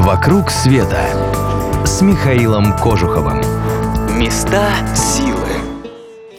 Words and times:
«Вокруг 0.00 0.50
света» 0.50 1.10
с 1.84 2.00
Михаилом 2.00 2.74
Кожуховым. 2.78 3.42
Места 4.18 4.72
силы. 4.96 5.46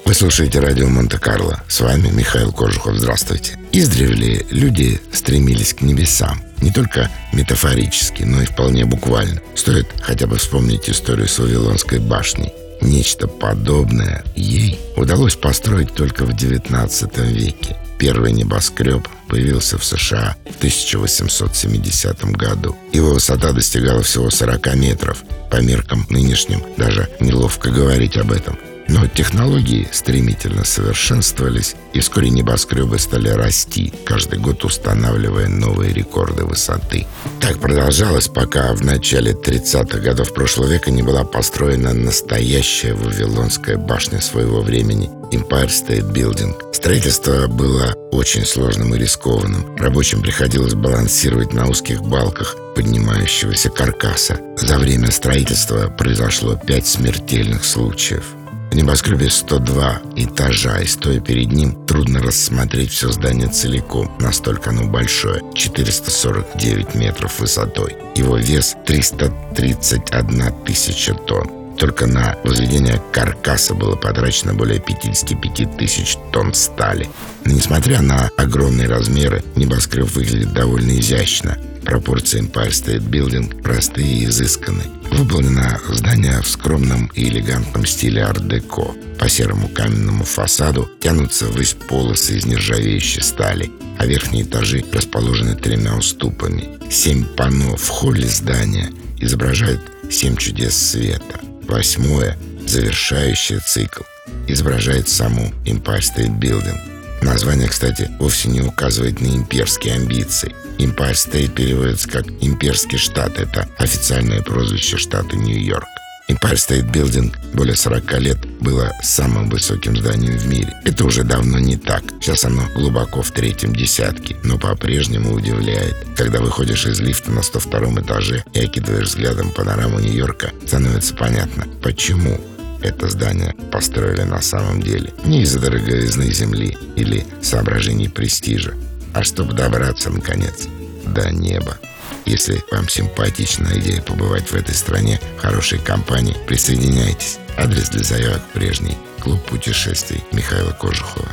Вы 0.03 0.15
слушаете 0.15 0.60
радио 0.60 0.87
Монте-Карло. 0.87 1.62
С 1.67 1.79
вами 1.81 2.10
Михаил 2.10 2.51
Кожухов. 2.51 2.96
Здравствуйте. 2.96 3.60
Издревле 3.71 4.47
люди 4.49 4.99
стремились 5.13 5.76
к 5.76 5.81
небесам. 5.81 6.42
Не 6.60 6.71
только 6.71 7.12
метафорически, 7.33 8.24
но 8.24 8.42
и 8.42 8.46
вполне 8.46 8.83
буквально. 8.85 9.42
Стоит 9.53 9.87
хотя 10.01 10.25
бы 10.25 10.37
вспомнить 10.37 10.89
историю 10.89 11.28
с 11.28 11.37
Вавилонской 11.37 11.99
башней. 11.99 12.51
Нечто 12.81 13.28
подобное 13.28 14.23
ей 14.35 14.79
удалось 14.97 15.35
построить 15.35 15.93
только 15.93 16.25
в 16.25 16.31
XIX 16.31 17.31
веке. 17.31 17.77
Первый 18.02 18.31
небоскреб 18.31 19.08
появился 19.27 19.77
в 19.77 19.86
США 19.86 20.36
в 20.50 20.58
1870 20.58 22.26
году. 22.31 22.76
Его 22.92 23.14
высота 23.14 23.52
достигала 23.52 24.02
всего 24.02 24.32
40 24.32 24.76
метров. 24.76 25.23
По 25.52 25.58
меркам 25.58 26.08
нынешним 26.09 26.64
даже 26.78 27.08
неловко 27.20 27.70
говорить 27.70 28.18
об 28.18 28.32
этом– 28.32 28.58
но 28.91 29.08
технологии 29.08 29.88
стремительно 29.94 30.66
совершенствовались, 30.66 31.76
и 31.94 32.02
вскоре 32.02 32.30
небоскребы 32.30 33.00
стали 33.00 33.30
расти, 33.30 33.94
каждый 34.05 34.40
год 34.40 34.66
устанавливая 34.66 35.48
новые 35.48 35.94
рекорды 35.94 36.44
высоты. 36.44 37.08
Так 37.40 37.59
продолжалось, 37.59 38.27
пока 38.27 38.73
в 38.73 38.84
начале 38.84 39.31
30-х 39.31 40.00
годов 40.00 40.34
прошлого 40.34 40.67
века 40.67 40.91
не 40.91 41.04
была 41.04 41.23
построена 41.23 41.94
настоящая 41.94 42.94
Вавилонская 42.94 43.77
башня 43.77 44.20
своего 44.20 44.62
времени– 44.62 45.09
Empire 45.31 45.70
State 45.70 46.12
Building. 46.12 46.53
Строительство 46.73 47.48
было 47.48 47.94
очень 48.12 48.45
сложным 48.45 48.94
и 48.94 49.00
рискованным. 49.00 49.78
Рабочим 49.78 50.22
приходилось 50.22 50.73
балансировать 50.73 51.53
на 51.53 51.70
узких 51.70 52.02
балках 52.02 52.58
поднимающегося 52.76 53.70
каркаса. 53.70 54.38
За 54.58 54.78
время 54.78 55.12
строительства 55.12 55.88
произошло 55.88 56.58
пять 56.58 56.88
смертельных 56.88 57.64
случаев– 57.64 58.25
небоскребе 58.75 59.30
102 59.30 60.02
этажа, 60.16 60.80
и 60.80 60.88
стоя 60.88 61.19
перед 61.19 61.52
ним, 61.52 61.86
трудно 61.86 62.22
рассмотреть 62.22 62.91
все 62.91 63.11
здание 63.11 63.50
целиком. 63.50 64.09
Настолько 64.19 64.69
оно 64.69 64.86
большое. 64.86 65.44
449 65.53 66.95
метров 66.95 67.39
высотой. 67.39 67.97
Его 68.16 68.38
вес 68.38 68.78
331 68.86 70.63
тысяча 70.66 71.13
тонн. 71.13 71.61
Только 71.82 72.06
на 72.06 72.38
возведение 72.44 73.02
каркаса 73.12 73.74
было 73.74 73.96
потрачено 73.96 74.54
более 74.54 74.80
55 74.80 75.78
тысяч 75.78 76.16
тонн 76.32 76.54
стали. 76.54 77.10
Но 77.44 77.54
несмотря 77.54 78.04
на 78.04 78.30
огромные 78.38 78.88
размеры, 78.88 79.44
небоскреб 79.56 80.06
выглядит 80.12 80.54
довольно 80.54 81.00
изящно. 81.00 81.58
Пропорции 81.84 82.44
Empire 82.44 82.70
State 82.70 83.09
Building 83.09 83.64
простые 83.64 84.08
и 84.08 84.26
изысканные. 84.26 84.92
Выполнено 85.12 85.82
здание 85.90 86.40
в 86.44 86.48
скромном 86.48 87.08
и 87.16 87.28
элегантном 87.28 87.88
стиле 87.88 88.26
ар-деко. 88.26 88.92
По 89.18 89.28
серому 89.28 89.68
каменному 89.68 90.24
фасаду 90.24 90.88
тянутся 91.00 91.48
ввысь 91.48 91.76
полосы 91.90 92.38
из 92.38 92.46
нержавеющей 92.46 93.24
стали, 93.24 93.72
а 93.98 94.06
верхние 94.06 94.44
этажи 94.44 94.86
расположены 94.94 95.56
тремя 95.56 95.96
уступами. 95.96 96.78
Семь 96.92 97.26
панно 97.26 97.76
в 97.76 97.88
холле 97.90 98.28
здания 98.28 98.92
изображают 99.18 99.82
семь 100.12 100.36
чудес 100.36 100.78
света. 100.78 101.40
Восьмое, 101.72 102.38
завершающее 102.67 103.59
цикл, 103.59 104.02
изображает 104.45 105.08
саму 105.08 105.53
Empire 105.64 106.02
State 106.02 106.38
Building. 106.38 106.78
Название, 107.22 107.69
кстати, 107.69 108.11
вовсе 108.19 108.50
не 108.50 108.59
указывает 108.59 109.22
на 109.22 109.28
имперские 109.28 109.95
амбиции. 109.95 110.53
Empire 110.80 111.13
State 111.13 111.53
переводится 111.53 112.09
как 112.09 112.28
«имперский 112.41 112.97
штат». 112.97 113.39
Это 113.39 113.69
официальное 113.78 114.41
прозвище 114.41 114.97
штата 114.97 115.38
Нью-Йорк. 115.38 115.88
Empire 116.30 116.55
State 116.55 116.91
Building 116.91 117.36
более 117.53 117.75
40 117.75 118.19
лет 118.19 118.38
было 118.61 118.91
самым 119.03 119.50
высоким 119.50 119.97
зданием 119.97 120.38
в 120.38 120.47
мире. 120.47 120.73
Это 120.85 121.06
уже 121.06 121.23
давно 121.23 121.59
не 121.59 121.78
так. 121.78 122.03
Сейчас 122.22 122.46
оно 122.46 122.63
глубоко 122.75 123.22
в 123.22 123.31
третьем 123.31 123.75
десятке, 123.75 124.38
но 124.44 124.57
по-прежнему 124.57 125.34
удивляет. 125.34 125.96
Когда 126.16 126.40
выходишь 126.40 126.85
из 126.85 127.00
лифта 127.00 127.31
на 127.31 127.41
102 127.41 128.01
этаже 128.01 128.44
и 128.53 128.59
окидываешь 128.62 129.09
взглядом 129.09 129.51
панораму 129.51 130.00
Нью-Йорка, 130.00 130.51
становится 130.66 131.16
понятно, 131.16 131.66
почему 131.81 132.40
это 132.81 133.09
здание 133.09 133.56
построили 133.72 134.23
на 134.23 134.41
самом 134.41 134.81
деле. 134.81 135.13
Не 135.25 135.44
из-за 135.44 135.59
дороговизны 135.59 136.31
земли 136.31 136.78
или 136.96 137.25
соображений 137.41 138.09
престижа, 138.09 138.73
а 139.13 139.23
чтобы 139.23 139.53
добраться, 139.53 140.09
наконец, 140.09 140.67
до 141.06 141.29
неба. 141.31 141.78
Если 142.26 142.64
вам 142.72 142.88
симпатична 142.88 143.70
идея 143.76 144.02
побывать 144.02 144.52
в 144.52 144.56
этой 144.56 144.76
стране 144.76 145.20
в 145.38 145.42
хорошей 145.42 145.80
компании, 145.80 146.38
присоединяйтесь. 146.48 147.40
Адрес 147.58 147.90
для 147.90 148.04
заявок 148.04 148.42
прежний. 148.54 148.98
Клуб 149.20 149.44
путешествий 149.46 150.24
Михаила 150.32 150.72
Кожухова. 150.72 151.28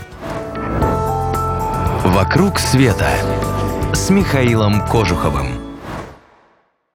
«Вокруг 2.04 2.58
света» 2.58 3.10
с 3.94 4.10
Михаилом 4.10 4.86
Кожуховым. 4.88 5.67